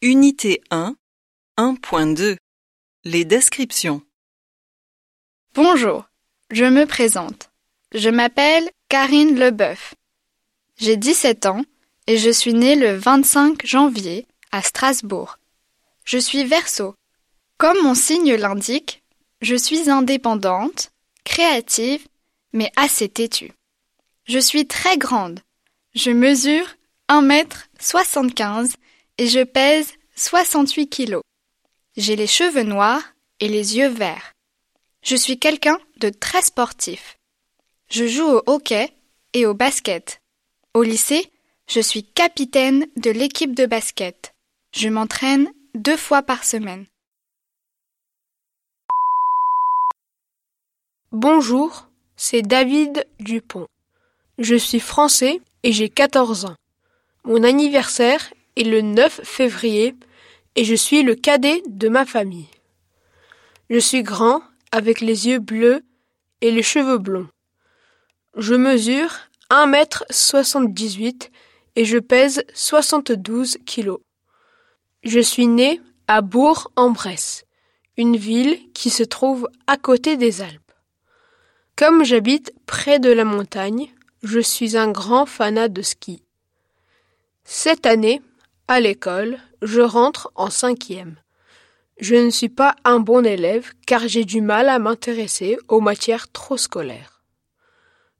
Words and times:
Unité 0.00 0.62
1, 0.70 0.94
1.2 1.56 2.36
Les 3.02 3.24
descriptions. 3.24 4.00
Bonjour, 5.54 6.04
je 6.52 6.66
me 6.66 6.86
présente. 6.86 7.50
Je 7.92 8.08
m'appelle 8.08 8.70
Karine 8.88 9.36
Leboeuf. 9.36 9.96
J'ai 10.76 10.96
17 10.96 11.46
ans 11.46 11.64
et 12.06 12.16
je 12.16 12.30
suis 12.30 12.54
née 12.54 12.76
le 12.76 12.94
25 12.94 13.66
janvier 13.66 14.28
à 14.52 14.62
Strasbourg. 14.62 15.40
Je 16.04 16.18
suis 16.18 16.44
verso. 16.44 16.94
Comme 17.56 17.82
mon 17.82 17.96
signe 17.96 18.36
l'indique, 18.36 19.02
je 19.40 19.56
suis 19.56 19.90
indépendante, 19.90 20.92
créative, 21.24 22.06
mais 22.52 22.70
assez 22.76 23.08
têtue. 23.08 23.52
Je 24.26 24.38
suis 24.38 24.68
très 24.68 24.96
grande. 24.96 25.40
Je 25.96 26.12
mesure 26.12 26.68
1 27.08 27.20
mètre 27.22 27.66
75 27.80 28.76
et 29.18 29.26
je 29.26 29.40
pèse 29.40 29.92
68 30.16 30.88
kilos. 30.88 31.22
J'ai 31.96 32.16
les 32.16 32.26
cheveux 32.26 32.62
noirs 32.62 33.02
et 33.40 33.48
les 33.48 33.76
yeux 33.76 33.88
verts. 33.88 34.32
Je 35.02 35.16
suis 35.16 35.38
quelqu'un 35.38 35.78
de 35.98 36.08
très 36.08 36.42
sportif. 36.42 37.18
Je 37.90 38.06
joue 38.06 38.28
au 38.28 38.42
hockey 38.46 38.92
et 39.32 39.46
au 39.46 39.54
basket. 39.54 40.20
Au 40.74 40.82
lycée, 40.82 41.30
je 41.68 41.80
suis 41.80 42.04
capitaine 42.04 42.86
de 42.96 43.10
l'équipe 43.10 43.54
de 43.54 43.66
basket. 43.66 44.34
Je 44.74 44.88
m'entraîne 44.88 45.48
deux 45.74 45.96
fois 45.96 46.22
par 46.22 46.44
semaine. 46.44 46.86
Bonjour, 51.10 51.88
c'est 52.16 52.42
David 52.42 53.06
Dupont. 53.18 53.66
Je 54.38 54.54
suis 54.54 54.80
français 54.80 55.40
et 55.62 55.72
j'ai 55.72 55.88
14 55.88 56.44
ans. 56.44 56.56
Mon 57.24 57.42
anniversaire 57.42 58.30
le 58.64 58.80
9 58.80 59.20
février 59.24 59.94
et 60.56 60.64
je 60.64 60.74
suis 60.74 61.02
le 61.02 61.14
cadet 61.14 61.62
de 61.66 61.88
ma 61.88 62.04
famille. 62.04 62.48
Je 63.70 63.78
suis 63.78 64.02
grand 64.02 64.42
avec 64.72 65.00
les 65.00 65.28
yeux 65.28 65.38
bleus 65.38 65.82
et 66.40 66.50
les 66.50 66.62
cheveux 66.62 66.98
blonds. 66.98 67.28
Je 68.36 68.54
mesure 68.54 69.10
1 69.50 69.66
mètre 69.66 70.04
78 70.10 71.30
et 71.76 71.84
je 71.84 71.98
pèse 71.98 72.44
72 72.54 73.58
kilos. 73.64 74.00
Je 75.04 75.20
suis 75.20 75.46
né 75.46 75.80
à 76.06 76.22
Bourg-en-Bresse, 76.22 77.44
une 77.96 78.16
ville 78.16 78.58
qui 78.72 78.90
se 78.90 79.02
trouve 79.02 79.48
à 79.66 79.76
côté 79.76 80.16
des 80.16 80.42
Alpes. 80.42 80.72
Comme 81.76 82.04
j'habite 82.04 82.52
près 82.66 82.98
de 82.98 83.10
la 83.10 83.24
montagne, 83.24 83.92
je 84.22 84.40
suis 84.40 84.76
un 84.76 84.90
grand 84.90 85.26
fanat 85.26 85.68
de 85.68 85.82
ski. 85.82 86.22
Cette 87.44 87.86
année, 87.86 88.20
à 88.68 88.80
l'école, 88.80 89.38
je 89.62 89.80
rentre 89.80 90.30
en 90.34 90.50
cinquième. 90.50 91.16
Je 92.00 92.14
ne 92.14 92.30
suis 92.30 92.50
pas 92.50 92.76
un 92.84 93.00
bon 93.00 93.26
élève 93.26 93.72
car 93.86 94.06
j'ai 94.06 94.24
du 94.24 94.40
mal 94.40 94.68
à 94.68 94.78
m'intéresser 94.78 95.58
aux 95.66 95.80
matières 95.80 96.30
trop 96.30 96.56
scolaires. 96.56 97.22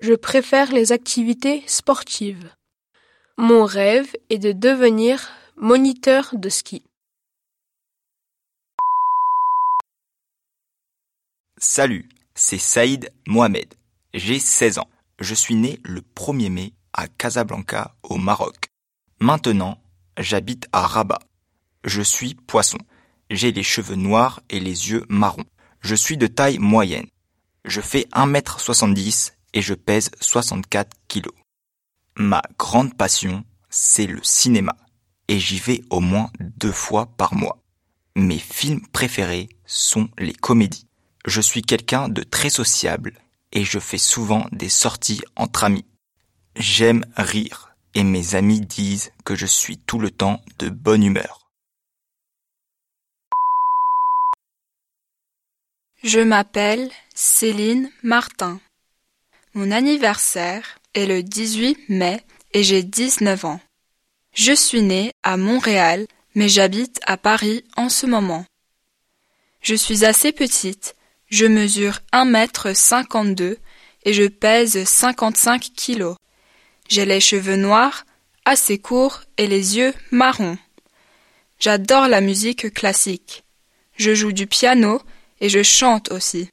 Je 0.00 0.14
préfère 0.14 0.72
les 0.72 0.92
activités 0.92 1.62
sportives. 1.66 2.50
Mon 3.36 3.64
rêve 3.64 4.10
est 4.30 4.38
de 4.38 4.52
devenir 4.52 5.28
moniteur 5.56 6.30
de 6.32 6.48
ski. 6.48 6.82
Salut, 11.58 12.08
c'est 12.34 12.58
Saïd 12.58 13.12
Mohamed. 13.26 13.74
J'ai 14.14 14.38
16 14.38 14.78
ans. 14.78 14.88
Je 15.18 15.34
suis 15.34 15.54
né 15.54 15.78
le 15.84 16.00
1er 16.00 16.50
mai 16.50 16.72
à 16.94 17.06
Casablanca, 17.06 17.94
au 18.02 18.16
Maroc. 18.16 18.70
Maintenant, 19.20 19.78
j'habite 20.18 20.68
à 20.72 20.86
Rabat. 20.86 21.20
Je 21.84 22.02
suis 22.02 22.34
poisson. 22.34 22.78
J'ai 23.30 23.52
les 23.52 23.62
cheveux 23.62 23.96
noirs 23.96 24.40
et 24.50 24.60
les 24.60 24.90
yeux 24.90 25.04
marrons. 25.08 25.44
Je 25.80 25.94
suis 25.94 26.16
de 26.16 26.26
taille 26.26 26.58
moyenne. 26.58 27.06
Je 27.64 27.80
fais 27.80 28.06
1m70 28.12 29.32
et 29.54 29.62
je 29.62 29.74
pèse 29.74 30.10
64 30.20 30.96
kilos. 31.08 31.34
Ma 32.16 32.42
grande 32.58 32.96
passion, 32.96 33.44
c'est 33.70 34.06
le 34.06 34.20
cinéma. 34.22 34.76
Et 35.28 35.38
j'y 35.38 35.58
vais 35.58 35.82
au 35.90 36.00
moins 36.00 36.30
deux 36.40 36.72
fois 36.72 37.06
par 37.16 37.34
mois. 37.34 37.62
Mes 38.16 38.38
films 38.38 38.86
préférés 38.88 39.48
sont 39.64 40.08
les 40.18 40.32
comédies. 40.32 40.86
Je 41.26 41.40
suis 41.40 41.62
quelqu'un 41.62 42.08
de 42.08 42.22
très 42.22 42.50
sociable 42.50 43.14
et 43.52 43.64
je 43.64 43.78
fais 43.78 43.98
souvent 43.98 44.46
des 44.52 44.68
sorties 44.68 45.22
entre 45.36 45.64
amis. 45.64 45.86
J'aime 46.56 47.04
rire 47.16 47.69
et 47.94 48.04
mes 48.04 48.34
amis 48.34 48.60
disent 48.60 49.12
que 49.24 49.34
je 49.34 49.46
suis 49.46 49.78
tout 49.78 49.98
le 49.98 50.10
temps 50.10 50.40
de 50.58 50.68
bonne 50.68 51.02
humeur. 51.02 51.48
Je 56.02 56.20
m'appelle 56.20 56.90
Céline 57.14 57.90
Martin. 58.02 58.60
Mon 59.54 59.70
anniversaire 59.70 60.78
est 60.94 61.06
le 61.06 61.22
18 61.22 61.88
mai 61.88 62.22
et 62.52 62.62
j'ai 62.62 62.82
19 62.82 63.44
ans. 63.44 63.60
Je 64.32 64.52
suis 64.52 64.82
née 64.82 65.12
à 65.22 65.36
Montréal, 65.36 66.06
mais 66.34 66.48
j'habite 66.48 67.00
à 67.06 67.16
Paris 67.16 67.64
en 67.76 67.88
ce 67.88 68.06
moment. 68.06 68.44
Je 69.60 69.74
suis 69.74 70.04
assez 70.04 70.32
petite 70.32 70.94
je 71.30 71.46
mesure 71.46 72.00
un 72.10 72.24
mètre 72.24 72.74
cinquante-deux 72.74 73.58
et 74.04 74.12
je 74.12 74.24
pèse 74.24 74.84
cinquante-cinq 74.84 75.70
kilos. 75.76 76.16
J'ai 76.90 77.04
les 77.04 77.20
cheveux 77.20 77.54
noirs, 77.54 78.04
assez 78.44 78.78
courts 78.78 79.22
et 79.36 79.46
les 79.46 79.76
yeux 79.76 79.94
marrons. 80.10 80.58
J'adore 81.60 82.08
la 82.08 82.20
musique 82.20 82.74
classique. 82.74 83.44
Je 83.96 84.12
joue 84.12 84.32
du 84.32 84.48
piano 84.48 85.00
et 85.40 85.48
je 85.48 85.62
chante 85.62 86.10
aussi. 86.10 86.48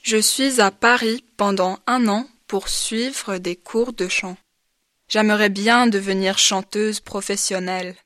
Je 0.00 0.16
suis 0.16 0.60
à 0.60 0.70
Paris 0.70 1.24
pendant 1.36 1.80
un 1.88 2.06
an 2.06 2.28
pour 2.46 2.68
suivre 2.68 3.38
des 3.38 3.56
cours 3.56 3.92
de 3.92 4.06
chant. 4.06 4.36
J'aimerais 5.08 5.48
bien 5.48 5.88
devenir 5.88 6.38
chanteuse 6.38 7.00
professionnelle. 7.00 7.96